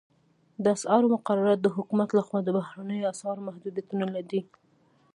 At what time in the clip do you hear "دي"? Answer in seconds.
4.29-4.41